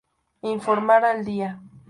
[0.53, 1.61] Informar al día.